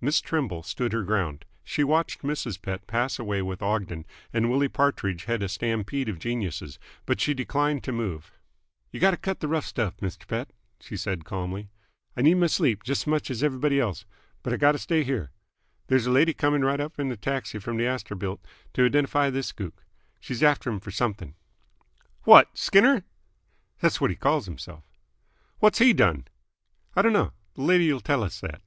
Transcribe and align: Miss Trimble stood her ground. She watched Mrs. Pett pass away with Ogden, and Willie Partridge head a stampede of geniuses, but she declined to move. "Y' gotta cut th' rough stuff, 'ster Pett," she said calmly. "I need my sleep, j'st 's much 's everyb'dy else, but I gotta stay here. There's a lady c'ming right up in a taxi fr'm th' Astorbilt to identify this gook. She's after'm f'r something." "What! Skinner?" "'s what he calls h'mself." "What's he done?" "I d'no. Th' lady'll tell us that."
Miss 0.00 0.20
Trimble 0.20 0.64
stood 0.64 0.92
her 0.92 1.04
ground. 1.04 1.44
She 1.62 1.84
watched 1.84 2.22
Mrs. 2.22 2.60
Pett 2.60 2.88
pass 2.88 3.16
away 3.20 3.42
with 3.42 3.62
Ogden, 3.62 4.06
and 4.32 4.50
Willie 4.50 4.66
Partridge 4.68 5.26
head 5.26 5.40
a 5.40 5.48
stampede 5.48 6.08
of 6.08 6.18
geniuses, 6.18 6.80
but 7.06 7.20
she 7.20 7.32
declined 7.32 7.84
to 7.84 7.92
move. 7.92 8.32
"Y' 8.90 8.98
gotta 8.98 9.16
cut 9.16 9.38
th' 9.38 9.44
rough 9.44 9.64
stuff, 9.64 9.94
'ster 10.04 10.26
Pett," 10.26 10.50
she 10.80 10.96
said 10.96 11.24
calmly. 11.24 11.68
"I 12.16 12.22
need 12.22 12.34
my 12.34 12.48
sleep, 12.48 12.82
j'st 12.82 13.02
's 13.04 13.06
much 13.06 13.30
's 13.30 13.40
everyb'dy 13.44 13.78
else, 13.78 14.04
but 14.42 14.52
I 14.52 14.56
gotta 14.56 14.78
stay 14.78 15.04
here. 15.04 15.30
There's 15.86 16.06
a 16.06 16.10
lady 16.10 16.34
c'ming 16.34 16.62
right 16.64 16.80
up 16.80 16.98
in 16.98 17.12
a 17.12 17.16
taxi 17.16 17.60
fr'm 17.60 17.78
th' 17.78 17.82
Astorbilt 17.86 18.40
to 18.74 18.84
identify 18.84 19.30
this 19.30 19.52
gook. 19.52 19.84
She's 20.18 20.42
after'm 20.42 20.80
f'r 20.80 20.92
something." 20.92 21.36
"What! 22.24 22.58
Skinner?" 22.58 23.04
"'s 23.80 24.00
what 24.00 24.10
he 24.10 24.16
calls 24.16 24.48
h'mself." 24.48 24.82
"What's 25.60 25.78
he 25.78 25.92
done?" 25.92 26.24
"I 26.96 27.02
d'no. 27.02 27.26
Th' 27.54 27.58
lady'll 27.58 28.00
tell 28.00 28.24
us 28.24 28.40
that." 28.40 28.60